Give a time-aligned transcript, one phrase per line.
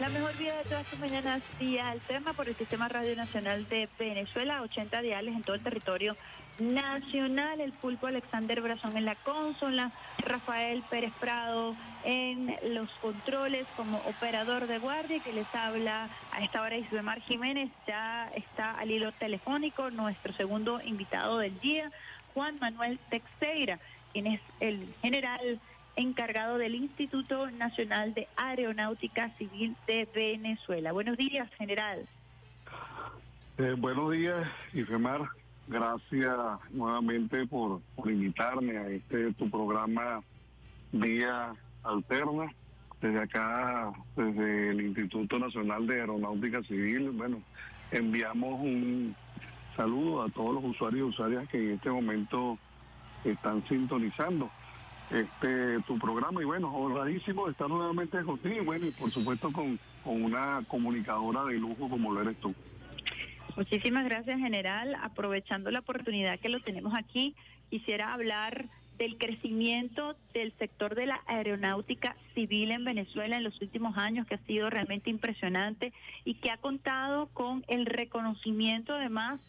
[0.00, 3.86] La mejor vida de todas tus mañanas, día tema por el Sistema Radio Nacional de
[3.98, 6.16] Venezuela, 80 diales en todo el territorio
[6.58, 7.60] nacional.
[7.60, 14.68] El pulpo Alexander Brazón en la consola, Rafael Pérez Prado en los controles como operador
[14.68, 17.70] de guardia que les habla a esta hora Isbemar Jiménez.
[17.86, 21.92] Ya está al hilo telefónico nuestro segundo invitado del día,
[22.32, 23.78] Juan Manuel Texeira,
[24.14, 25.60] quien es el general
[26.00, 30.92] encargado del Instituto Nacional de Aeronáutica Civil de Venezuela.
[30.92, 32.06] Buenos días, general.
[33.58, 35.20] Eh, buenos días, Ifemar.
[35.68, 36.36] Gracias
[36.70, 40.22] nuevamente por, invitarme a este tu programa
[40.92, 41.52] Vía
[41.82, 42.52] Alterna.
[43.00, 47.42] Desde acá, desde el Instituto Nacional de Aeronáutica Civil, bueno,
[47.92, 49.16] enviamos un
[49.76, 52.58] saludo a todos los usuarios y usuarias que en este momento
[53.24, 54.50] están sintonizando
[55.10, 59.52] este tu programa y bueno, honradísimo de estar nuevamente contigo y bueno, y por supuesto
[59.52, 62.54] con, con una comunicadora de lujo como lo eres tú.
[63.56, 64.96] Muchísimas gracias, general.
[65.02, 67.34] Aprovechando la oportunidad que lo tenemos aquí,
[67.68, 73.96] quisiera hablar del crecimiento del sector de la aeronáutica civil en Venezuela en los últimos
[73.96, 75.92] años, que ha sido realmente impresionante
[76.24, 79.40] y que ha contado con el reconocimiento además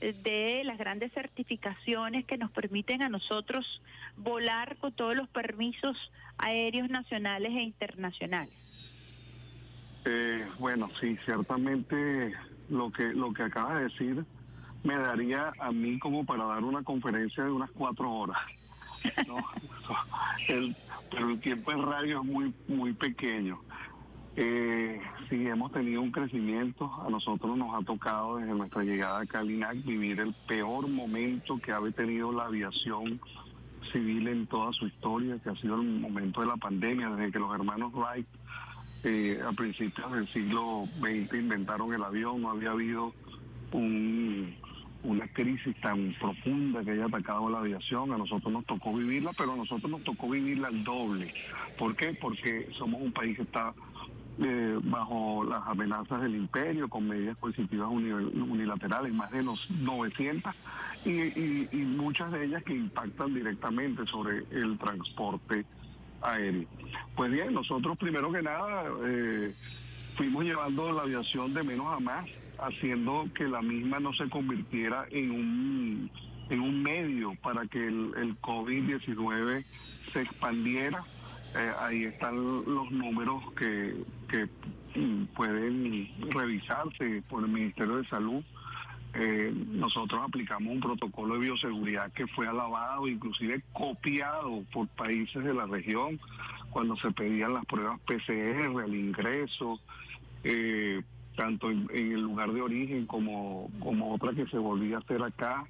[0.00, 3.82] de las grandes certificaciones que nos permiten a nosotros
[4.16, 5.96] volar con todos los permisos
[6.38, 8.54] aéreos nacionales e internacionales.
[10.04, 12.32] Eh, bueno, sí, ciertamente
[12.68, 14.24] lo que lo que acaba de decir
[14.84, 18.38] me daría a mí como para dar una conferencia de unas cuatro horas.
[21.10, 23.60] pero el tiempo en radio es muy muy pequeño.
[24.38, 26.92] Eh, sí, hemos tenido un crecimiento.
[27.06, 31.72] A nosotros nos ha tocado desde nuestra llegada a Calinac vivir el peor momento que
[31.72, 33.18] ha tenido la aviación
[33.92, 37.38] civil en toda su historia, que ha sido el momento de la pandemia, desde que
[37.38, 38.26] los hermanos Wright
[39.04, 43.14] eh, a principios del siglo XX inventaron el avión, no había habido
[43.72, 48.12] una crisis tan profunda que haya atacado la aviación.
[48.12, 51.32] A nosotros nos tocó vivirla, pero a nosotros nos tocó vivirla al doble.
[51.78, 52.14] ¿Por qué?
[52.14, 53.72] Porque somos un país que está
[54.38, 60.54] eh, bajo las amenazas del imperio, con medidas coercitivas unilaterales, más de los 900,
[61.06, 65.64] y, muchas de ellas que impactan directamente sobre el transporte
[66.20, 66.68] aéreo.
[67.14, 69.54] Pues bien, nosotros primero que nada eh,
[70.16, 72.26] fuimos llevando la aviación de menos a más,
[72.58, 76.10] haciendo que la misma no se convirtiera en un,
[76.50, 79.64] en un medio para que el, el COVID-19
[80.12, 81.04] se expandiera
[81.58, 83.96] eh, ahí están los números que,
[84.28, 84.46] que
[84.98, 88.44] mm, pueden revisarse por el Ministerio de Salud.
[89.14, 95.54] Eh, nosotros aplicamos un protocolo de bioseguridad que fue alabado, inclusive copiado por países de
[95.54, 96.20] la región,
[96.68, 99.80] cuando se pedían las pruebas PCR al ingreso,
[100.44, 101.00] eh,
[101.36, 105.64] tanto en, el lugar de origen como, como otra que se volvía a hacer acá.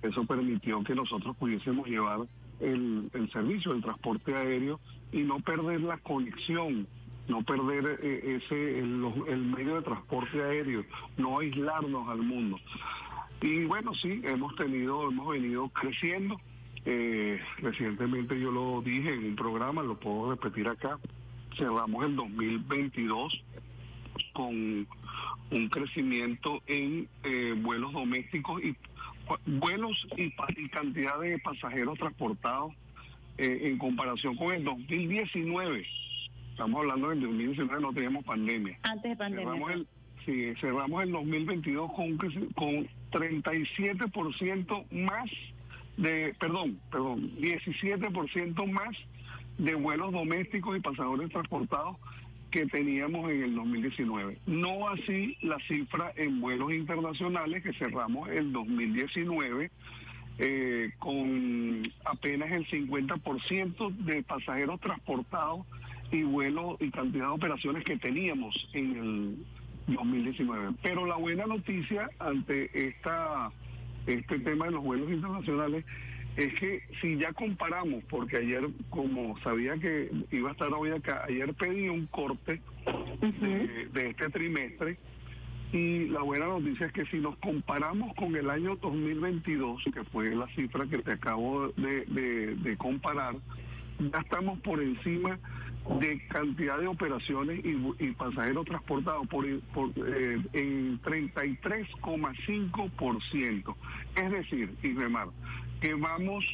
[0.00, 2.20] Eso permitió que nosotros pudiésemos llevar
[2.60, 4.80] el, el servicio del transporte aéreo
[5.12, 6.86] y no perder la conexión,
[7.28, 10.84] no perder eh, ese el, medio de transporte aéreo,
[11.16, 12.58] no aislarnos al mundo.
[13.40, 16.40] Y bueno, sí, hemos tenido, hemos venido creciendo.
[16.86, 20.98] Eh, recientemente yo lo dije en un programa, lo puedo repetir acá.
[21.56, 23.42] Cerramos el 2022
[24.32, 24.86] con
[25.50, 28.74] un crecimiento en eh, vuelos domésticos y
[29.46, 30.30] vuelos y,
[30.68, 32.72] cantidad de pasajeros transportados
[33.38, 35.86] eh, en comparación con el 2019.
[36.50, 38.78] Estamos hablando del 2019, no teníamos pandemia.
[38.82, 39.44] Antes de pandemia.
[39.44, 39.86] Cerramos el,
[40.24, 42.16] sí, cerramos el 2022 con,
[42.54, 45.30] con 37% más
[45.96, 48.96] de, perdón, perdón, 17% más
[49.58, 51.96] de vuelos domésticos y pasajeros transportados
[52.54, 54.38] que teníamos en el 2019.
[54.46, 59.72] No así la cifra en vuelos internacionales que cerramos el 2019
[60.38, 65.66] eh, con apenas el 50% de pasajeros transportados
[66.12, 69.36] y vuelos y cantidad de operaciones que teníamos en el
[69.88, 70.76] 2019.
[70.80, 73.50] Pero la buena noticia ante esta
[74.06, 75.84] este tema de los vuelos internacionales
[76.36, 81.24] es que si ya comparamos, porque ayer, como sabía que iba a estar hoy acá,
[81.28, 82.60] ayer pedí un corte
[83.20, 84.98] de, este trimestre
[85.72, 90.34] y la buena noticia es que si nos comparamos con el año 2022, que fue
[90.34, 93.36] la cifra que te acabo de, comparar,
[94.00, 95.38] ya estamos por encima
[96.00, 97.74] de cantidad de operaciones y,
[98.12, 99.44] pasajeros transportados por,
[99.74, 103.76] por eh, en 33,5%.
[104.16, 104.94] Es decir, y
[105.80, 106.44] que vamos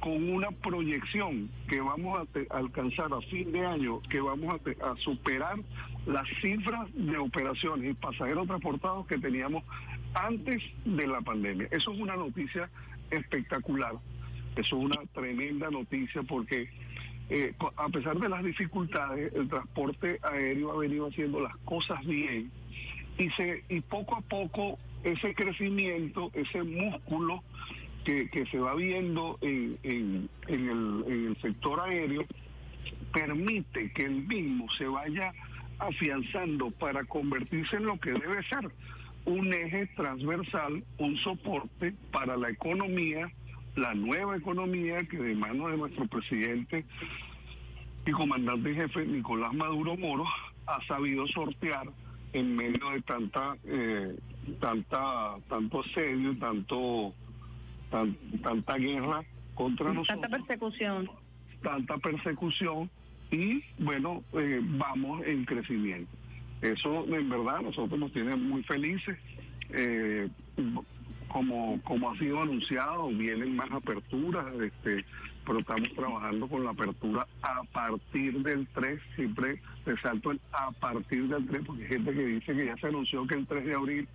[0.00, 4.60] con una proyección que vamos a, alcanzar a fin de año, que vamos a,
[4.90, 5.56] a superar
[6.06, 9.64] las cifras de operaciones y pasajeros transportados que teníamos
[10.14, 11.66] antes de la pandemia.
[11.72, 12.70] Eso es una noticia
[13.10, 13.94] espectacular.
[14.56, 16.70] Eso es una tremenda noticia porque
[17.28, 22.50] eh, a pesar de las dificultades, el transporte aéreo ha venido haciendo las cosas bien
[23.18, 27.42] y, se, y poco a poco ese crecimiento, ese músculo
[28.04, 32.24] que, que se va viendo en, en, en, el, en el sector aéreo,
[33.12, 35.32] permite que el mismo se vaya
[35.78, 38.70] afianzando para convertirse en lo que debe ser,
[39.24, 43.28] un eje transversal, un soporte para la economía,
[43.76, 46.84] la nueva economía que de manos de nuestro presidente
[48.06, 50.24] y comandante jefe Nicolás Maduro Moro
[50.66, 51.86] ha sabido sortear
[52.32, 54.16] en medio de tanta eh,
[54.60, 57.14] tanta tanto asedio, tanto
[58.42, 59.24] tanta guerra
[59.54, 60.20] contra nosotros.
[60.20, 61.10] Tanta persecución.
[61.62, 62.90] Tanta persecución
[63.30, 66.10] y bueno, eh, vamos en crecimiento.
[66.62, 69.18] Eso en verdad nosotros nos tiene muy felices.
[69.70, 70.28] Eh,
[71.28, 75.04] como, como ha sido anunciado, vienen más aperturas, este,
[75.44, 81.28] pero estamos trabajando con la apertura a partir del 3, siempre resalto el a partir
[81.28, 83.74] del 3, porque hay gente que dice que ya se anunció que el 3 de
[83.74, 84.08] abril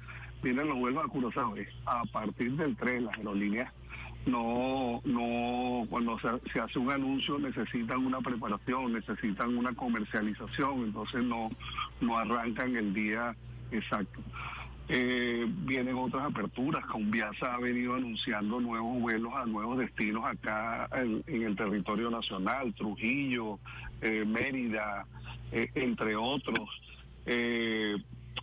[0.43, 3.71] vienen los vuelos a Curazao, es a partir del 3 las aerolíneas
[4.25, 11.49] no, no, cuando se, hace un anuncio necesitan una preparación, necesitan una comercialización, entonces no,
[12.01, 13.35] no arrancan el día
[13.71, 14.21] exacto.
[14.93, 21.23] Eh, vienen otras aperturas, Conviasa ha venido anunciando nuevos vuelos a nuevos destinos acá en,
[21.27, 23.57] el territorio nacional, Trujillo,
[24.01, 25.05] eh, Mérida,
[25.53, 26.69] eh, entre otros.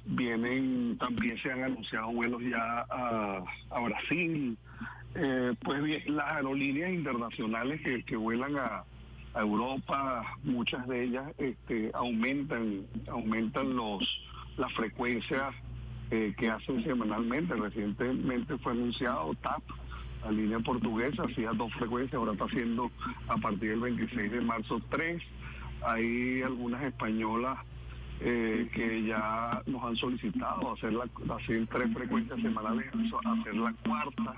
[0.06, 4.56] vienen, también se han anunciado vuelos ya a, a Brasil,
[5.14, 8.84] eh, pues bien, las aerolíneas internacionales que, vuelan a,
[9.34, 14.02] Europa, muchas de ellas este, aumentan, aumentan los
[14.56, 15.54] las frecuencias
[16.10, 17.54] eh, que hacen semanalmente.
[17.54, 19.62] Recientemente fue anunciado TAP,
[20.24, 22.90] la línea portuguesa, hacía dos frecuencias, ahora está haciendo
[23.28, 25.22] a partir del 26 de marzo tres.
[25.82, 27.58] Hay algunas españolas
[28.20, 31.04] eh, que ya nos han solicitado hacer, la,
[31.36, 32.86] hacer tres frecuencias semanales,
[33.24, 34.34] hacer la cuarta.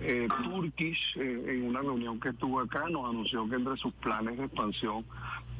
[0.00, 4.38] Eh, Turkish, eh, en una reunión que estuvo acá, nos anunció que entre sus planes
[4.38, 5.04] de expansión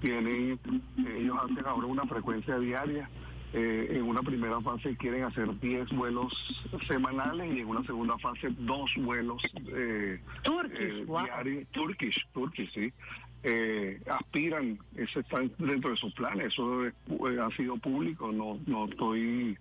[0.01, 0.59] tienen,
[0.97, 3.11] ellos hacen ahora una frecuencia diaria.
[3.53, 6.33] En una primera fase quieren hacer 10 vuelos
[6.87, 9.43] semanales y en una segunda fase dos vuelos
[10.43, 11.69] Turkish, diarios.
[11.73, 12.93] Turkish, Turkish, sí
[13.43, 16.93] eh, aspiran, eso está dentro de sus planes, eso eh,
[17.43, 19.57] ha sido público, no no estoy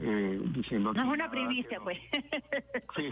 [0.00, 0.92] eh, diciendo...
[0.92, 1.98] No es una primicia, pues.
[2.96, 3.08] sí,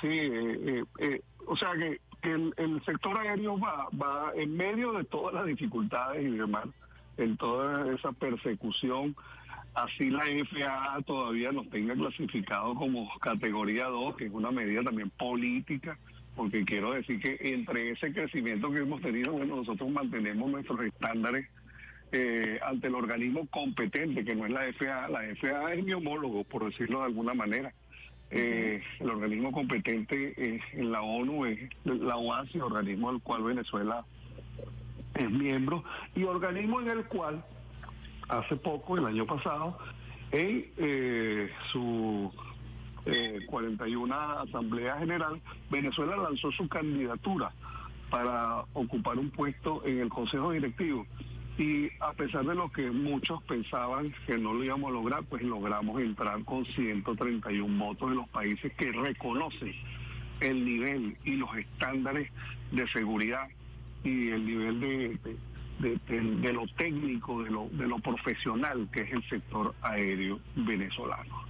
[0.00, 5.44] sí eh, o sea que, el, sector aéreo va, va en medio de todas las
[5.44, 6.66] dificultades y demás,
[7.16, 9.14] en toda esa persecución,
[9.74, 15.10] así la FAA todavía nos tenga clasificado como categoría 2, que es una medida también
[15.10, 15.98] política,
[16.36, 21.48] porque quiero decir que entre ese crecimiento que hemos tenido, bueno, nosotros mantenemos nuestros estándares
[22.12, 25.08] eh, ante el organismo competente, que no es la FAA.
[25.08, 27.72] La FAA es mi homólogo, por decirlo de alguna manera.
[28.30, 34.04] Eh, el organismo competente en la ONU es la OASI, organismo del cual Venezuela
[35.14, 35.84] es miembro,
[36.14, 37.44] y organismo en el cual
[38.28, 39.78] hace poco, el año pasado,
[40.32, 42.32] en eh, su
[43.06, 47.52] eh, 41 Asamblea General, Venezuela lanzó su candidatura
[48.10, 51.06] para ocupar un puesto en el Consejo Directivo.
[51.56, 55.42] Y a pesar de lo que muchos pensaban que no lo íbamos a lograr, pues
[55.42, 59.72] logramos entrar con 131 votos de los países que reconocen
[60.40, 62.28] el nivel y los estándares
[62.72, 63.46] de seguridad
[64.04, 65.18] y el nivel de,
[65.80, 71.42] de, lo técnico, de lo, de lo profesional que es el sector aéreo venezolano.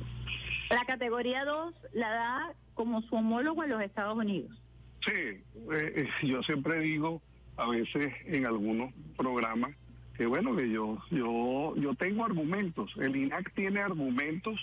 [0.71, 4.51] La categoría 2 la da como su homólogo en los Estados Unidos.
[5.05, 5.43] Sí, eh,
[5.73, 7.21] eh, yo siempre digo,
[7.57, 9.73] a veces en algunos programas,
[10.17, 12.93] que bueno, que yo, yo, yo tengo argumentos.
[12.97, 14.59] El INAC tiene argumentos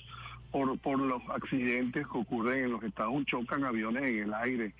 [0.50, 4.74] por, por los accidentes que ocurren en los Estados Unidos, chocan aviones en el aire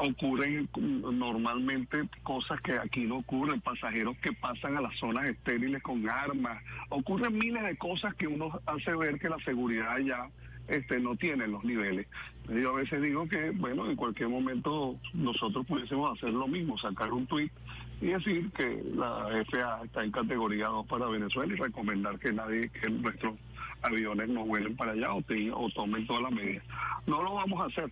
[0.00, 6.08] ocurren normalmente cosas que aquí no ocurren, pasajeros que pasan a las zonas estériles con
[6.08, 10.28] armas, ocurren miles de cosas que uno hace ver que la seguridad ya
[10.68, 12.06] este, no tiene los niveles.
[12.48, 17.12] Yo a veces digo que, bueno, en cualquier momento nosotros pudiésemos hacer lo mismo, sacar
[17.12, 17.52] un tuit
[18.00, 22.70] y decir que la FAA está en categoría 2 para Venezuela y recomendar que nadie,
[22.70, 23.34] que nuestros
[23.82, 25.22] aviones no vuelen para allá o,
[25.54, 26.64] o tomen todas las medidas.
[27.06, 27.90] No lo vamos a hacer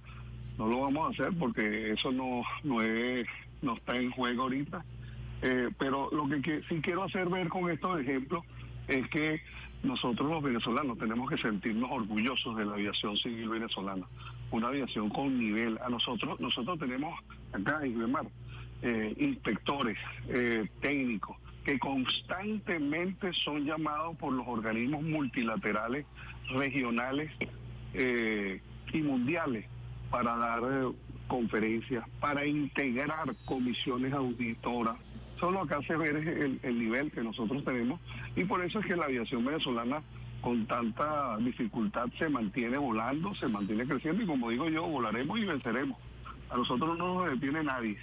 [0.58, 3.26] no lo vamos a hacer porque eso no, no, es,
[3.62, 4.84] no está en juego ahorita.
[5.40, 8.44] Eh, pero lo que, sí quiero hacer ver con estos ejemplos
[8.88, 9.40] es que
[9.84, 14.04] nosotros los venezolanos tenemos que sentirnos orgullosos de la aviación civil venezolana,
[14.50, 15.78] una aviación con nivel.
[15.80, 17.16] A nosotros, nosotros tenemos
[17.52, 18.26] acá en Guimar
[18.82, 19.96] eh, inspectores
[20.28, 26.06] eh, técnicos que constantemente son llamados por los organismos multilaterales,
[26.50, 27.30] regionales
[27.94, 29.66] y mundiales
[30.10, 30.62] para dar
[31.26, 34.96] conferencias, para integrar comisiones auditoras.
[35.38, 38.00] Solo acá se ve el, el nivel que nosotros tenemos
[38.34, 40.02] y por eso es que la aviación venezolana
[40.40, 45.44] con tanta dificultad se mantiene volando, se mantiene creciendo y como digo yo, volaremos y
[45.44, 45.98] venceremos.
[46.50, 47.98] A nosotros no nos detiene nadie.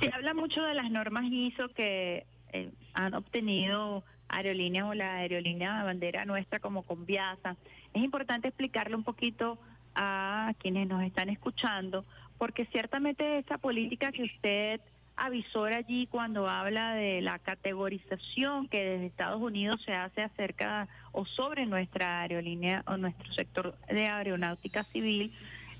[0.00, 5.78] Se habla mucho de las normas ISO que eh, han obtenido aerolíneas o la aerolínea
[5.78, 7.56] de bandera nuestra como Conviasa.
[7.92, 9.58] Es importante explicarle un poquito
[9.94, 12.04] a quienes nos están escuchando,
[12.38, 14.80] porque ciertamente esa política que usted
[15.16, 21.26] avisó allí cuando habla de la categorización que desde Estados Unidos se hace acerca o
[21.26, 25.32] sobre nuestra aerolínea o nuestro sector de aeronáutica civil,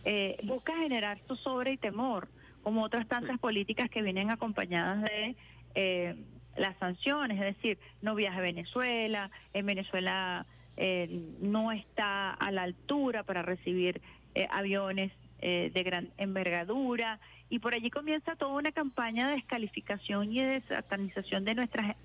[0.04, 2.28] eh, busca generar sobre y temor
[2.62, 5.36] como otras tantas políticas que vienen acompañadas de
[5.74, 6.16] eh,
[6.56, 10.46] las sanciones, es decir, no viaje a Venezuela, en Venezuela
[10.80, 11.08] eh,
[11.40, 14.00] no está a la altura para recibir
[14.34, 17.18] eh, aviones de gran envergadura,
[17.48, 21.96] y por allí comienza toda una campaña de descalificación y de satanización de nuestras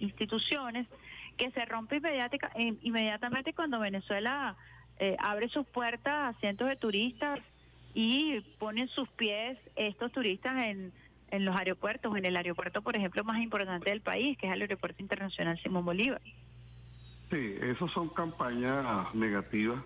[0.00, 0.86] instituciones
[1.36, 2.00] que se rompe
[2.80, 4.56] inmediatamente cuando Venezuela
[5.18, 7.40] abre sus puertas a cientos de turistas
[7.92, 10.90] y ponen sus pies estos turistas en,
[11.30, 14.62] en los aeropuertos, en el aeropuerto, por ejemplo, más importante del país, que es el
[14.62, 16.22] Aeropuerto Internacional Simón Bolívar.
[17.30, 19.82] Sí, esas son campañas negativas.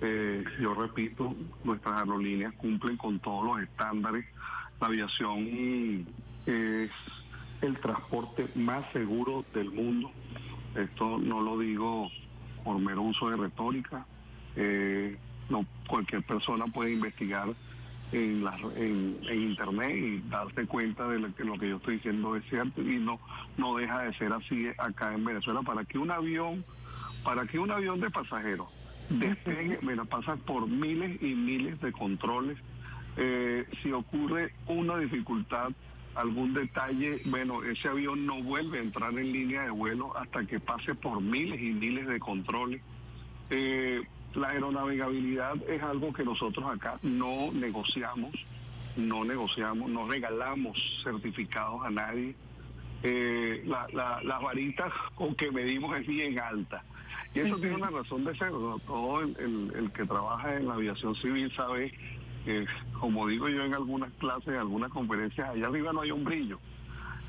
[0.00, 4.24] Eh, yo repito, nuestras aerolíneas cumplen con todos los estándares.
[4.80, 6.06] La aviación
[6.46, 6.90] es
[7.62, 10.10] el transporte más seguro del mundo.
[10.76, 12.08] Esto no lo digo
[12.62, 14.06] por mero uso de retórica.
[14.54, 15.16] Eh,
[15.48, 17.54] no cualquier persona puede investigar
[18.12, 22.44] en, la, en, internet y darse cuenta de que lo que yo estoy diciendo es
[22.48, 23.18] cierto y no
[23.56, 26.64] no deja de ser así acá en Venezuela para que un avión
[27.26, 28.68] para que un avión de pasajeros
[29.10, 32.56] despegue bueno pasa por miles y miles de controles
[33.16, 35.70] eh, si ocurre una dificultad
[36.14, 40.60] algún detalle bueno ese avión no vuelve a entrar en línea de vuelo hasta que
[40.60, 42.80] pase por miles y miles de controles
[43.50, 44.02] eh,
[44.36, 48.32] la aeronavegabilidad es algo que nosotros acá no negociamos,
[48.96, 52.34] no negociamos, no regalamos certificados a nadie.
[53.02, 53.86] Eh, la,
[54.22, 56.84] las varitas con que medimos es bien alta.
[57.36, 58.50] Y eso tiene una razón de ser.
[58.86, 61.92] Todo el, que trabaja en la aviación civil sabe
[62.46, 62.64] que,
[62.98, 66.58] como digo yo en algunas clases, en algunas conferencias, allá arriba no hay un brillo.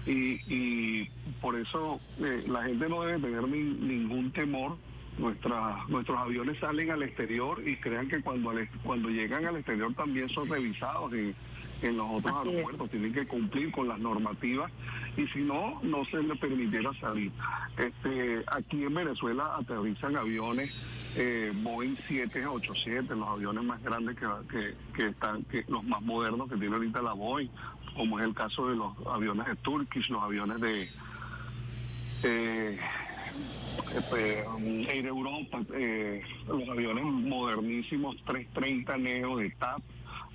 [0.05, 1.09] Y,
[1.41, 4.77] por eso eh, la gente no debe tener ningún temor
[5.17, 8.51] nuestros aviones salen al exterior y crean que cuando,
[8.83, 11.35] cuando llegan al exterior también son revisados en,
[11.81, 14.72] los otros aeropuertos, tienen que cumplir con las normativas
[15.15, 17.31] y si no, no se les permitiera salir.
[17.77, 20.74] Este, aquí en Venezuela aterrizan aviones
[21.15, 26.57] eh, Boeing 787, los aviones más grandes que, que, están, que los más modernos que
[26.57, 27.50] tiene ahorita la Boeing,
[27.96, 30.89] como es el caso de los aviones de Turkish, los aviones de...
[32.24, 32.79] Eh,
[33.96, 34.43] este,
[34.89, 39.81] Air Europa, eh, los aviones modernísimos 330 Neo de TAP,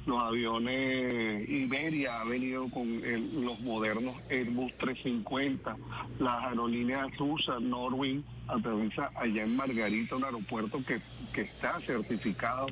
[0.07, 3.01] los aviones Iberia ha venido con
[3.45, 5.77] los modernos Airbus 350,
[6.19, 11.01] las aerolíneas rusas Norwing aterriza allá en Margarita, un aeropuerto que,
[11.33, 12.67] que está certificado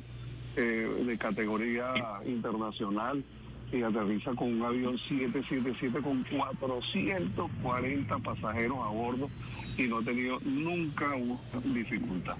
[0.57, 1.93] eh, de categoría
[2.25, 3.23] internacional
[3.71, 9.29] y aterriza con un avión 777 con 440 pasajeros a bordo
[9.77, 11.39] y no ha tenido nunca una
[11.73, 12.35] dificultad.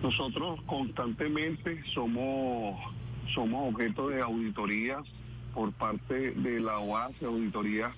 [0.00, 2.78] Nosotros constantemente somos,
[3.34, 5.02] somos objeto de auditorías
[5.54, 7.90] por parte de la OAS, auditorías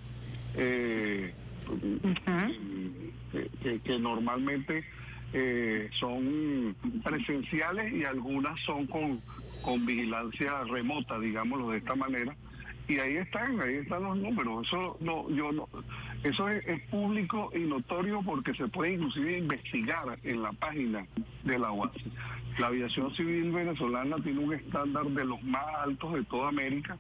[0.55, 1.35] eh,
[3.85, 4.85] que, normalmente
[5.33, 9.21] eh, son presenciales y algunas son con,
[9.63, 12.35] con vigilancia remota, digámoslo de esta manera
[12.89, 14.67] y ahí están, ahí están los números.
[14.67, 15.69] Eso no, yo no,
[16.25, 21.07] eso es, público y notorio porque se puede inclusive investigar en la página
[21.45, 21.93] de la UAS.
[22.59, 26.97] La aviación civil venezolana tiene un estándar de los más altos de toda América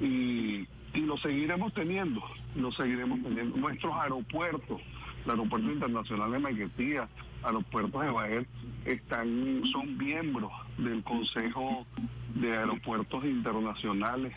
[0.00, 2.20] y, y lo seguiremos teniendo,
[2.56, 3.56] lo seguiremos teniendo.
[3.56, 4.80] Nuestros aeropuertos,
[5.24, 7.08] el aeropuerto internacional de Maiquetía,
[7.44, 8.46] aeropuertos de Baer,
[8.84, 11.86] están, son miembros del Consejo
[12.34, 14.32] de Aeropuertos Internacionales,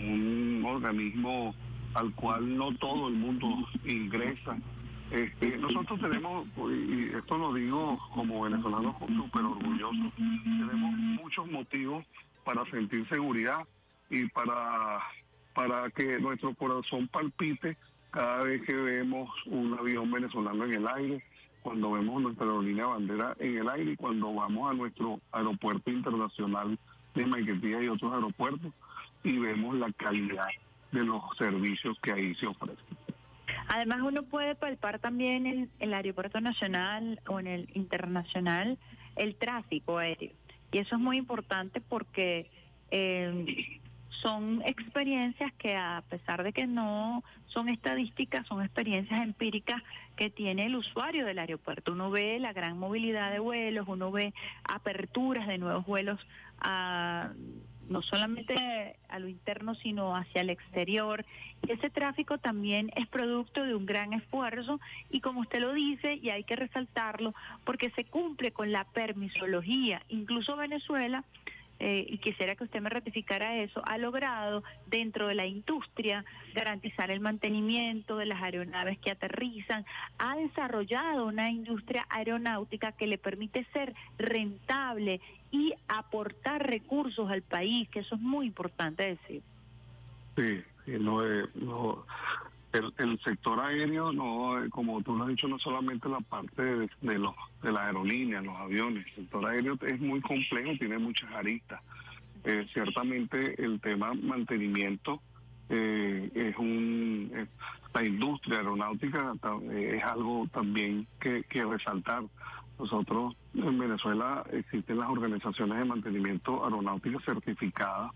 [0.00, 1.54] un organismo
[1.94, 3.48] al cual no todo el mundo
[3.84, 4.56] ingresa.
[5.10, 12.04] Este, nosotros tenemos, y esto lo digo como venezolano súper orgulloso, tenemos muchos motivos
[12.44, 13.58] para sentir seguridad
[14.08, 15.00] y para,
[15.54, 17.76] para que nuestro corazón palpite
[18.10, 21.24] cada vez que vemos un avión venezolano en el aire,
[21.62, 26.78] cuando vemos nuestra aerolínea bandera en el aire y cuando vamos a nuestro aeropuerto internacional
[27.14, 28.72] de Maiquetía y otros aeropuertos
[29.24, 30.48] y vemos la calidad
[30.92, 32.96] de los servicios que ahí se ofrecen.
[33.68, 38.78] Además, uno puede palpar también en el aeropuerto nacional o en el internacional
[39.16, 40.32] el tráfico aéreo.
[40.72, 42.50] Y eso es muy importante porque
[42.90, 43.78] eh,
[44.22, 49.82] son experiencias que a pesar de que no son estadísticas, son experiencias empíricas
[50.16, 51.92] que tiene el usuario del aeropuerto.
[51.92, 54.32] Uno ve la gran movilidad de vuelos, uno ve
[54.64, 56.20] aperturas de nuevos vuelos
[56.58, 57.32] a
[57.92, 61.24] no solamente a lo interno, sino hacia el exterior.
[61.68, 64.80] Ese tráfico también es producto de un gran esfuerzo
[65.10, 67.34] y como usted lo dice, y hay que resaltarlo,
[67.64, 70.02] porque se cumple con la permisología.
[70.08, 71.24] Incluso Venezuela
[71.84, 76.24] eh, y quisiera que usted me ratificara eso, ha logrado dentro de la industria
[76.54, 79.84] garantizar el mantenimiento de las aeronaves que aterrizan,
[80.16, 85.20] ha desarrollado una industria aeronáutica que le permite ser rentable
[85.50, 89.42] y aportar recursos al país, que eso es muy importante decir.
[90.36, 91.20] Sí, no,
[91.56, 92.06] no,
[92.72, 97.34] el, sector aéreo, no como tú lo has dicho, no solamente la parte de, los
[97.62, 99.06] de la aerolínea, los aviones.
[99.08, 101.80] El sector aéreo es muy complejo, tiene muchas aristas.
[102.44, 105.20] Eh, ciertamente el tema mantenimiento
[105.68, 107.48] eh, es un...
[107.94, 109.34] la industria aeronáutica
[109.70, 112.24] eh, es algo también que, que resaltar.
[112.78, 118.12] Nosotros en Venezuela existen las organizaciones de mantenimiento aeronáutico certificadas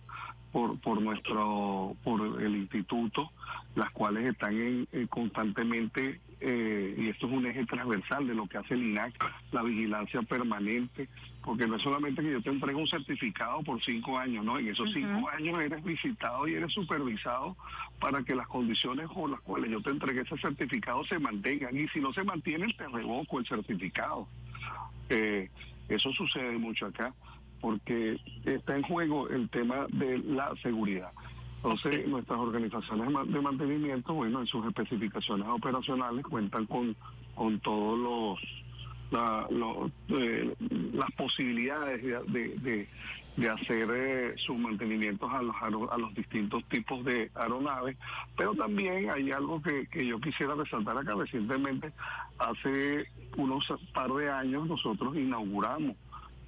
[0.56, 3.30] por, por nuestro por el instituto
[3.75, 8.56] las cuales están en, constantemente eh, y esto es un eje transversal de lo que
[8.56, 9.22] hace el INAC
[9.52, 11.10] la vigilancia permanente
[11.44, 14.68] porque no es solamente que yo te entrego un certificado por cinco años no en
[14.68, 17.54] esos cinco años eres visitado y eres supervisado
[18.00, 21.87] para que las condiciones con las cuales yo te entregué ese certificado se mantengan y
[21.88, 24.26] si no se mantienen te revoco el certificado.
[25.11, 25.50] Eh,
[25.90, 27.12] eso sucede mucho acá
[27.66, 31.11] porque está en juego el tema de la seguridad.
[31.57, 36.94] Entonces, nuestras organizaciones de mantenimiento, bueno, en sus especificaciones operacionales cuentan con,
[37.35, 38.38] con todos los,
[40.11, 40.55] eh,
[40.92, 42.87] las posibilidades de,
[43.37, 47.96] de, hacer eh, sus mantenimientos a los, a los distintos tipos de aeronaves,
[48.37, 51.14] pero también hay algo que, que yo quisiera resaltar acá.
[51.16, 51.92] Recientemente,
[52.38, 55.96] hace unos par de años, nosotros inauguramos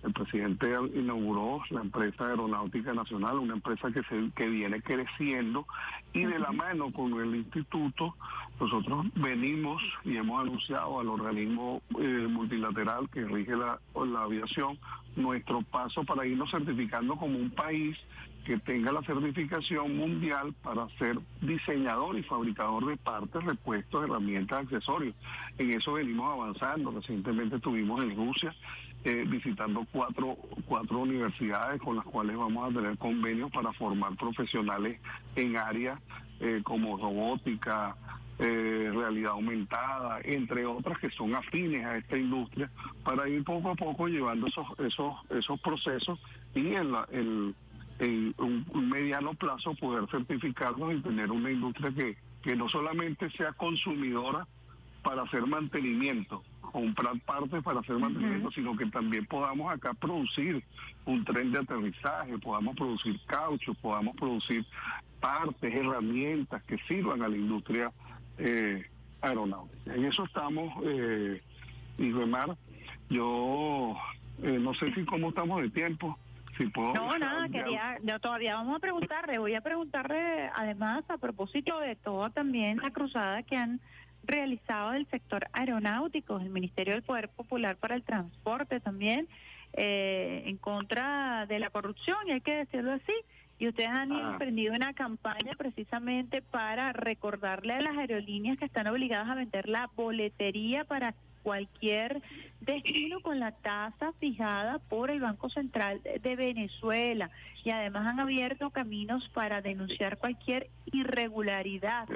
[0.04, 5.66] el presidente inauguró la empresa Aeronáutica Nacional, una empresa que, se, que viene creciendo
[6.12, 8.14] y de la mano con el instituto
[8.60, 14.78] nosotros venimos y hemos anunciado al organismo eh, multilateral que rige la, la aviación
[15.16, 17.96] nuestro paso para irnos certificando como un país
[18.44, 25.14] que tenga la certificación mundial para ser diseñador y fabricador de partes, repuestos, herramientas, accesorios.
[25.58, 26.90] En eso venimos avanzando.
[26.90, 28.54] Recientemente estuvimos en Rusia
[29.04, 35.00] eh, visitando cuatro, cuatro universidades con las cuales vamos a tener convenios para formar profesionales
[35.36, 36.00] en áreas
[36.40, 37.96] eh, como robótica,
[38.40, 42.70] eh, realidad aumentada, entre otras que son afines a esta industria,
[43.04, 46.18] para ir poco a poco llevando esos esos esos procesos
[46.54, 47.54] y en, la, en,
[48.38, 54.46] un, mediano plazo poder certificarnos y tener una industria que, que no solamente sea consumidora
[55.08, 60.62] para hacer mantenimiento, comprar partes para hacer mantenimiento, sino que también podamos acá producir
[61.06, 64.66] un tren de aterrizaje, podamos producir caucho, podamos producir
[65.18, 67.90] partes, herramientas que sirvan a la industria
[68.36, 68.84] eh,
[69.22, 69.94] aeronáutica.
[69.94, 71.40] En eso estamos, eh,
[71.96, 72.54] y Remar,
[73.08, 73.96] yo
[74.42, 76.18] eh, no sé si cómo estamos de tiempo.
[76.58, 81.16] Si puedo no, nada, quería, yo todavía vamos a preguntarle, voy a preguntarle además a
[81.16, 83.80] propósito de todo también la cruzada que han
[84.28, 89.26] realizado del sector aeronáutico, el Ministerio del Poder Popular para el Transporte también,
[89.72, 93.14] eh, en contra de la corrupción, y hay que decirlo así.
[93.58, 94.30] Y ustedes han ah.
[94.32, 99.90] emprendido una campaña precisamente para recordarle a las aerolíneas que están obligadas a vender la
[99.96, 102.22] boletería para cualquier
[102.60, 107.30] destino con la tasa fijada por el Banco Central de Venezuela
[107.64, 112.06] y además han abierto caminos para denunciar cualquier irregularidad.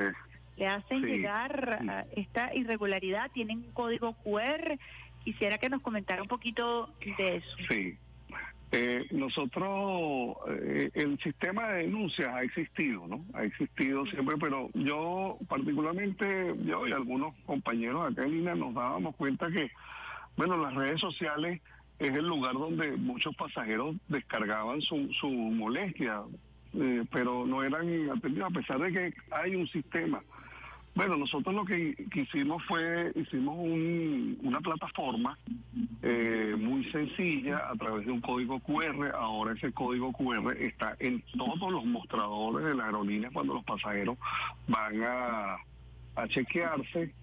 [0.63, 4.79] Le hacen llegar esta irregularidad, tienen un código QR.
[5.25, 7.57] Quisiera que nos comentara un poquito de eso.
[7.69, 7.97] Sí.
[8.71, 13.25] Eh, nosotros, eh, el sistema de denuncias ha existido, ¿no?
[13.35, 19.17] Ha existido siempre, pero yo particularmente, yo y algunos compañeros acá en línea nos dábamos
[19.17, 19.69] cuenta que,
[20.37, 21.61] bueno, las redes sociales
[21.99, 26.23] es el lugar donde muchos pasajeros descargaban su, su molestia,
[26.75, 30.23] eh, pero no eran atendidos, a pesar de que hay un sistema.
[30.95, 33.57] Bueno, nosotros lo que, hicimos fue, hicimos
[34.43, 35.39] una plataforma
[36.03, 39.11] eh, muy sencilla a través de un código QR.
[39.15, 44.19] Ahora ese código QR está en todos los mostradores de la aerolínea cuando los pasajeros
[44.69, 45.57] van a,
[46.17, 47.15] a chequearse.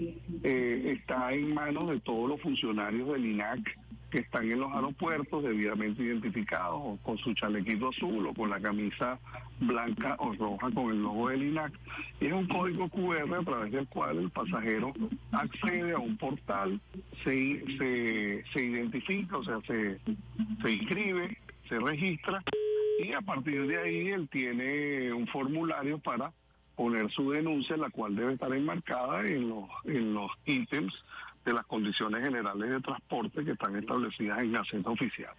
[0.44, 3.79] Eh, está en manos de todos los funcionarios del INAC
[4.10, 9.19] que están en los aeropuertos debidamente identificados con su chalequito azul o con la camisa
[9.60, 11.74] blanca o roja con el logo del INAC.
[12.19, 14.93] Y es un código QR a través del cual el pasajero
[15.32, 16.80] accede a un portal,
[17.24, 20.00] se, se, se identifica, o sea, se,
[20.62, 22.43] se inscribe, se registra
[23.00, 26.34] y a partir de ahí él tiene un formulario para
[26.76, 30.93] poner su denuncia, la cual debe estar enmarcada en los, en los ítems
[31.45, 35.34] de las condiciones generales de transporte que están establecidas en Gaceta Oficial.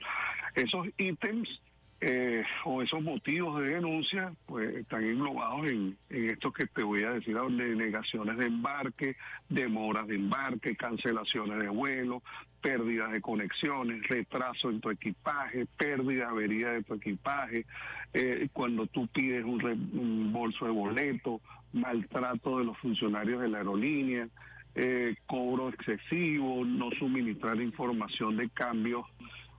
[0.55, 1.61] Esos ítems
[2.03, 7.03] eh, o esos motivos de denuncia pues están englobados en, en esto que te voy
[7.03, 9.17] a decir, de negaciones de embarque,
[9.51, 12.23] demoras de embarque, cancelaciones de vuelo,
[12.63, 17.67] pérdidas de conexiones, retraso en tu equipaje, pérdida, avería de tu equipaje,
[18.15, 21.43] eh, cuando tú pides un, un bolso de boleto,
[21.75, 24.27] maltrato de los funcionarios de la aerolínea,
[24.75, 29.05] eh, cobro excesivo, no suministrar información de cambios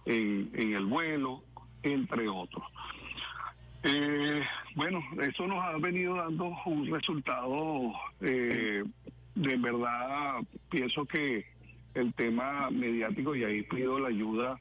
[0.05, 1.43] en, el vuelo,
[1.83, 2.63] entre otros.
[3.83, 4.41] Eh,
[4.75, 8.83] bueno, eso nos ha venido dando un resultado, eh,
[9.35, 11.45] de verdad, pienso que
[11.93, 14.59] el tema mediático, y ahí pido la ayuda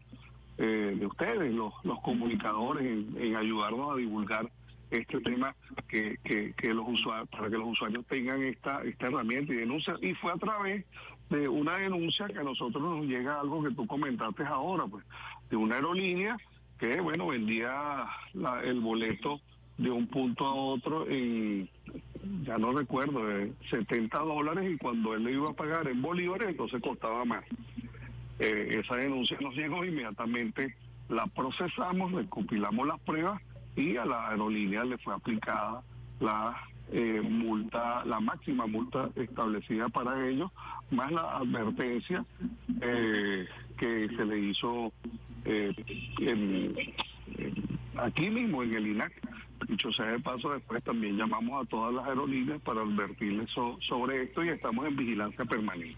[0.59, 4.51] de ustedes, los, comunicadores, en ayudarnos a divulgar
[4.91, 5.55] este tema
[5.89, 9.95] que, que, los usuarios, para que los usuarios tengan esta, esta herramienta y denuncia.
[10.01, 10.85] Y fue a través
[11.29, 15.05] de una denuncia que a nosotros nos llega algo que tú comentaste ahora, pues,
[15.49, 16.37] de una aerolínea
[16.79, 18.07] que, bueno, vendía
[18.65, 19.41] el boleto
[19.79, 21.69] de un punto a otro en,
[22.45, 26.49] ya no recuerdo, de 70 dólares y cuando él le iba a pagar en bolívares,
[26.49, 27.45] entonces costaba más.
[28.39, 30.75] Eh, esa denuncia nos llegó inmediatamente,
[31.09, 33.41] la procesamos, recopilamos las pruebas
[33.81, 35.83] y a la aerolínea le fue aplicada
[36.21, 36.57] la
[36.93, 40.51] eh, multa, la máxima multa establecida para ellos,
[40.91, 42.25] más la advertencia
[42.83, 43.47] eh,
[43.79, 44.93] que se le hizo
[45.45, 45.73] eh,
[47.97, 49.13] aquí mismo en el INAC.
[49.69, 54.43] Dicho sea de paso, después también llamamos a todas las aerolíneas para advertirles sobre esto
[54.43, 55.97] y estamos en vigilancia permanente.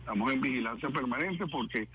[0.00, 1.86] Estamos en vigilancia permanente porque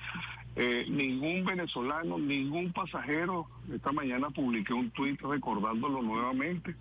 [0.56, 6.76] eh, ningún venezolano, ningún pasajero, esta mañana publiqué un tuit recordándolo nuevamente,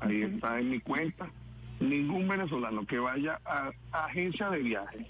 [0.00, 1.30] ahí está en mi cuenta,
[1.80, 5.06] ningún venezolano que vaya a, agencia de viaje,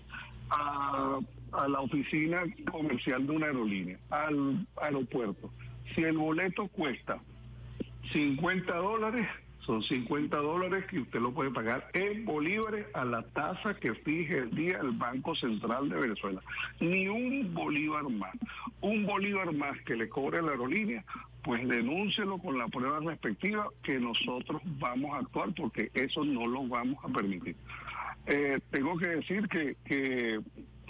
[0.51, 1.19] a,
[1.53, 5.51] a la oficina comercial de una aerolínea, al aeropuerto,
[5.95, 7.21] si el boleto cuesta
[8.13, 9.27] 50 dólares,
[9.67, 14.39] son 50 dólares que usted lo puede pagar en bolívares a la tasa que fije
[14.39, 16.41] el día el Banco Central de Venezuela.
[16.81, 18.35] Ni un bolívar más.
[18.81, 21.05] Un bolívar más que le cobre la aerolínea,
[21.43, 26.67] pues denúncielo con la prueba respectiva que nosotros vamos a actuar porque eso no lo
[26.67, 27.57] vamos a permitir.
[28.27, 30.41] Eh, tengo que decir que, que,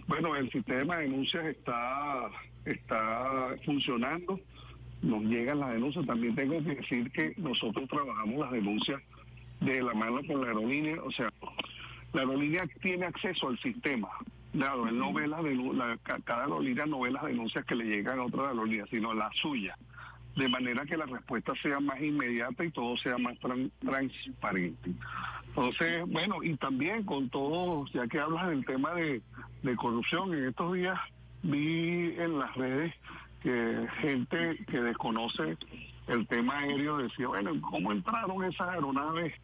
[0.07, 2.29] bueno, el sistema de denuncias está,
[2.65, 4.41] está funcionando
[5.03, 6.07] nos llegan las denuncias.
[6.07, 9.03] También tengo que decir que nosotros trabajamos las denuncias
[9.61, 11.33] de la mano con la aerolínea, o sea,
[12.13, 14.09] la aerolínea tiene acceso al sistema.
[14.53, 18.25] Él no ve las la, cada aerolínea no ve las denuncias que le llegan a
[18.25, 19.77] otra aerolínea, sino la suya,
[20.37, 24.93] de manera que la respuesta sea más inmediata y todo sea más transparente.
[25.49, 29.23] Entonces, bueno, y también con todo, ya que hablas del tema de,
[29.63, 30.99] de corrupción, en estos días
[31.43, 32.95] vi en las redes
[33.45, 35.59] que gente que desconoce
[36.09, 39.35] el tema aéreo decía, bueno, ¿cómo entraron esas aeronaves?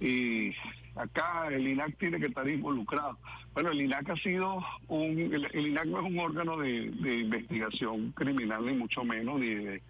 [0.00, 0.52] Y
[0.96, 3.18] acá el INAC tiene que estar involucrado.
[3.52, 5.18] Bueno, el INAC ha sido un,
[5.52, 9.82] el, INAC no es un órgano de, investigación criminal, ni mucho menos, ni de,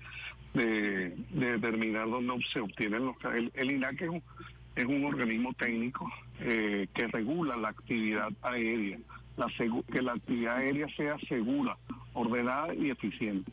[0.54, 3.16] de, determinar dónde se obtienen los...
[3.32, 4.22] El, el INAC es un,
[4.74, 8.98] es un organismo técnico eh, que regula la actividad aérea,
[9.36, 9.46] la
[9.92, 11.76] que la actividad aérea sea segura
[12.14, 13.52] ordenada y eficiente.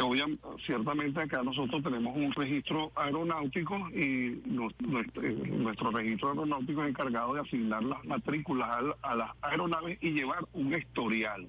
[0.00, 7.34] Obviamente, ciertamente acá nosotros tenemos un registro aeronáutico y eh, nuestro, registro aeronáutico es encargado
[7.34, 11.48] de asignar las matrículas a, las aeronaves y llevar un historial.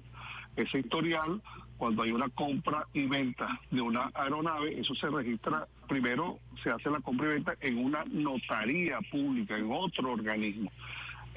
[0.56, 1.40] Ese historial,
[1.78, 6.90] cuando hay una compra y venta de una aeronave, eso se registra, primero se hace
[6.90, 10.72] la compra y venta en una notaría pública, en otro organismo.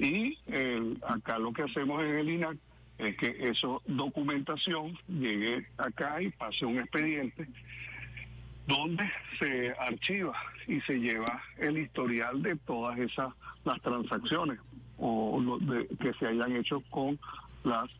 [0.00, 0.36] Y
[1.06, 2.56] acá lo que hacemos en el INAC
[2.98, 7.46] es que esa documentación llegue acá y pase un expediente
[8.66, 10.34] donde se archiva
[10.66, 13.32] y se lleva el historial de todas esas
[13.64, 14.58] las transacciones
[14.98, 15.58] o
[16.00, 17.18] que se hayan hecho con
[17.64, 17.90] las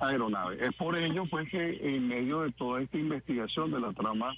[0.00, 0.60] aeronaves.
[0.60, 4.34] Es por ello pues que en medio de toda esta investigación de la trama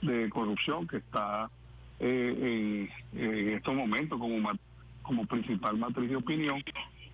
[0.00, 1.50] de corrupción que está
[2.00, 4.50] eh, en, estos momentos como,
[5.02, 6.62] como principal matriz de opinión,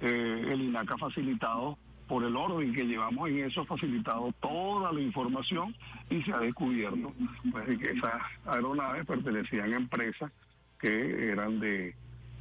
[0.00, 1.76] eh, el INAC ha facilitado
[2.08, 5.74] por el orden que llevamos en eso, facilitado toda la información
[6.10, 7.12] y se ha descubierto
[7.52, 10.32] pues, que esas aeronaves pertenecían a empresas
[10.80, 11.94] que eran de,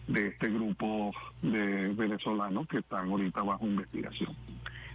[0.08, 4.36] de este grupo de venezolanos que están ahorita bajo investigación.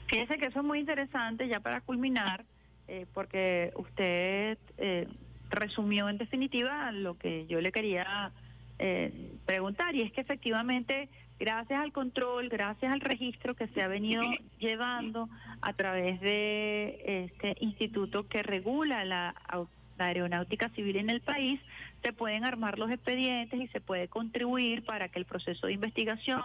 [0.07, 2.45] Fíjese que eso es muy interesante, ya para culminar,
[2.89, 5.09] eh, porque usted eh,
[5.51, 8.33] resumió en definitiva lo que yo le quería
[8.79, 11.09] eh, preguntar, y es que efectivamente,
[11.43, 14.23] gracias al control, gracias al registro que se ha venido
[14.61, 15.29] llevando
[15.61, 19.35] a través de este instituto que regula la,
[19.99, 21.61] aeronáutica civil en el país,
[22.03, 26.43] se pueden armar los expedientes y se puede contribuir para que el proceso de investigación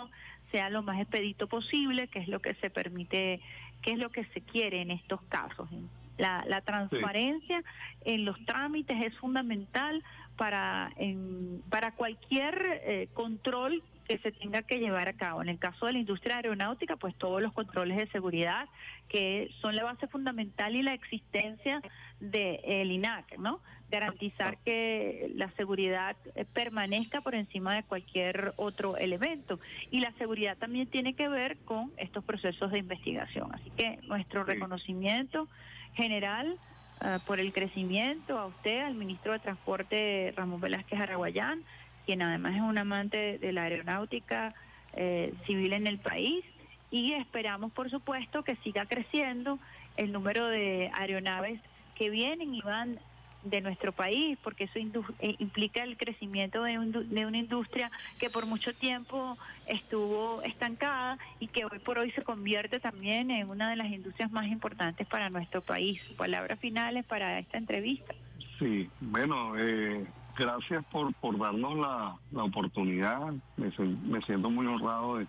[0.51, 3.39] sea lo más expedito posible, que es lo que se permite,
[3.83, 5.69] que es lo que se quiere en estos casos.
[6.17, 7.63] La, la transparencia
[8.03, 10.03] en los trámites es fundamental
[10.36, 15.41] para, en, para cualquier eh, control que se tenga que llevar a cabo.
[15.41, 18.67] En el caso de la industria aeronáutica, pues todos los controles de seguridad
[19.10, 21.82] que son la base fundamental y la existencia
[22.20, 23.62] del INAC, ¿no?
[23.89, 29.60] Garantizar que la seguridad eh, permanezca por encima de cualquier otro elemento.
[29.91, 33.54] Y la seguridad también tiene que ver con estos procesos de investigación.
[33.54, 35.48] Así que nuestro reconocimiento
[35.93, 36.58] general
[37.02, 41.63] eh, por el crecimiento a usted, al ministro de Transporte Ramón Velázquez Araguayán,
[42.08, 44.56] quien además es un amante de la aeronáutica
[44.93, 46.43] eh, civil en el país
[46.89, 49.60] y esperamos por supuesto que siga creciendo
[49.98, 51.60] el número de aeronaves
[51.96, 52.98] que vienen y van
[53.43, 54.80] de nuestro país, porque eso
[55.20, 56.78] eh, implica el crecimiento de,
[57.10, 62.24] de, una industria que por mucho tiempo estuvo estancada y que hoy por hoy se
[62.24, 66.02] convierte también en una de las industrias más importantes para nuestro país.
[66.17, 68.15] Palabras finales para esta entrevista.
[68.60, 70.06] Sí, bueno, eh,
[70.38, 73.34] gracias por, por darnos la, la oportunidad.
[73.58, 75.28] Me, siento muy honrado de,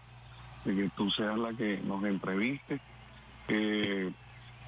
[0.65, 2.81] que tú seas la que nos entreviste.
[3.49, 4.13] Eh,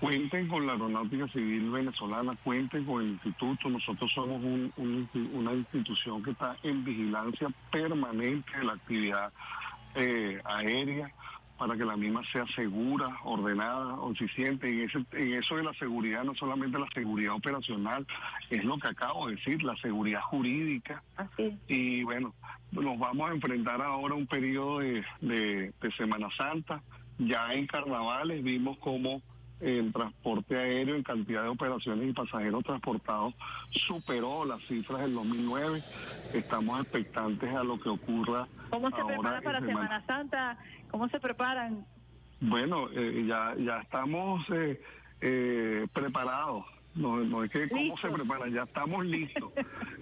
[0.01, 3.69] cuenten con la Aeronáutica Civil Venezolana, cuenten con el instituto.
[3.69, 4.41] Nosotros somos
[5.33, 9.33] una institución que está en vigilancia permanente de la actividad
[9.95, 11.13] eh, aérea
[11.61, 14.67] para que la misma sea segura, ordenada, eficiente.
[14.67, 18.07] En, ese, en eso de la seguridad, no solamente la seguridad operacional,
[18.49, 21.03] es lo que acabo de decir, la seguridad jurídica.
[21.69, 22.33] Y bueno,
[22.73, 26.81] nos vamos a enfrentar ahora a un periodo de, de, de Semana Santa.
[27.19, 29.21] Ya en carnavales vimos cómo
[29.61, 33.35] el transporte aéreo en cantidad de operaciones y pasajeros transportados
[33.71, 35.83] superó las cifras del 2009.
[36.33, 38.49] Estamos expectantes a lo que ocurra.
[38.71, 40.59] ¿Cómo se prepara para Semana Santa?
[40.91, 41.85] ¿Cómo se preparan?
[42.41, 44.81] Bueno, eh, ya, ya estamos eh,
[45.21, 46.65] eh, preparados.
[46.95, 49.53] No, no es que cómo se preparan, ya estamos listos.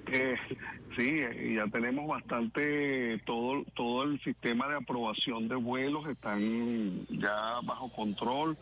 [0.96, 1.20] sí,
[1.54, 8.56] ya tenemos bastante, todo, todo el sistema de aprobación de vuelos están ya bajo control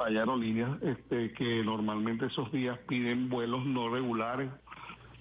[0.00, 4.50] hay aerolíneas este, que normalmente esos días piden vuelos no regulares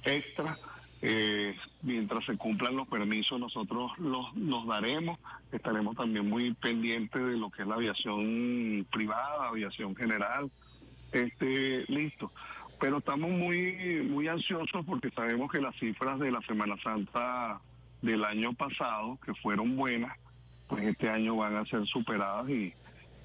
[0.04, 0.58] extra.
[1.04, 5.20] Eh, mientras se cumplan los permisos, nosotros los, los daremos.
[5.52, 10.52] Estaremos también muy pendientes de lo que es la aviación privada, aviación general.
[11.12, 12.32] Este, listo.
[12.80, 17.62] Pero estamos muy, muy ansiosos porque sabemos que las cifras de la Semana Santa
[18.02, 20.18] del año pasado, que fueron buenas,
[20.68, 22.74] pues este año van a ser superadas y,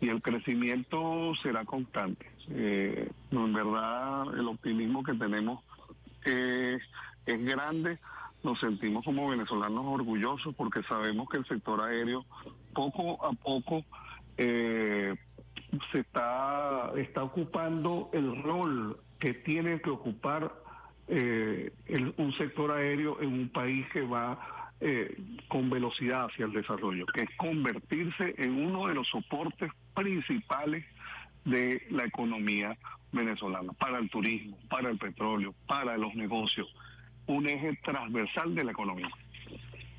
[0.01, 2.27] y el crecimiento será constante.
[2.51, 5.62] Eh, en verdad, el optimismo que tenemos
[6.25, 6.83] es,
[7.27, 7.99] es grande.
[8.43, 12.25] Nos sentimos como venezolanos orgullosos porque sabemos que el sector aéreo
[12.73, 13.85] poco a poco
[14.37, 15.15] eh,
[15.91, 20.53] se está, está ocupando el rol que tiene que ocupar
[21.09, 21.73] eh,
[22.17, 24.39] un sector aéreo en un país que va
[24.81, 25.17] eh,
[25.49, 30.85] con velocidad hacia el desarrollo, que es convertirse en uno de los soportes principales
[31.45, 32.77] de la economía
[33.12, 36.69] venezolana, para el turismo, para el petróleo, para los negocios,
[37.27, 39.09] un eje transversal de la economía.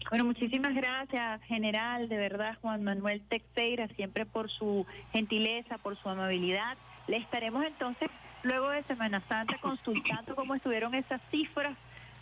[0.09, 6.07] Bueno, muchísimas gracias, general, de verdad, Juan Manuel Texeira, siempre por su gentileza, por su
[6.07, 6.77] amabilidad.
[7.07, 8.09] Le estaremos entonces,
[8.43, 11.75] luego de Semana Santa, consultando cómo estuvieron esas cifras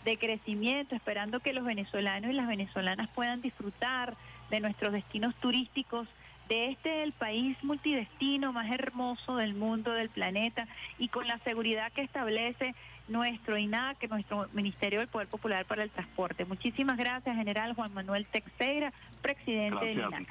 [0.04, 4.16] de crecimiento, esperando que los venezolanos y las venezolanas puedan disfrutar
[4.50, 6.08] de nuestros destinos turísticos
[6.48, 10.66] de este el país multidestino más hermoso del mundo, del planeta,
[10.98, 12.74] y con la seguridad que establece
[13.08, 16.44] nuestro INAC, nuestro Ministerio del Poder Popular para el Transporte.
[16.44, 18.92] Muchísimas gracias, General Juan Manuel Texeira,
[19.22, 20.28] presidente del INAC.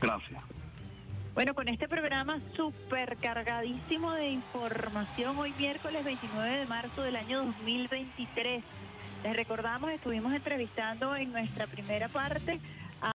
[0.00, 0.42] Gracias.
[1.34, 7.38] Bueno, con este programa súper cargadísimo de información, hoy miércoles 29 de marzo del año
[7.44, 8.62] 2023.
[9.24, 12.60] Les recordamos, estuvimos entrevistando en nuestra primera parte